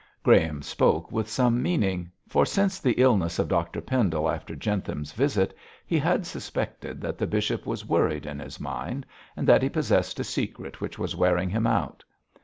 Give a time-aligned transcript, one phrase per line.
[0.23, 5.55] Graham spoke with some meaning, for since the illness of Dr Pendle after Jentham's visit,
[5.85, 9.05] he had suspected that the bishop was worried in his mind,
[9.37, 12.03] and that he possessed a secret which was wearing him out.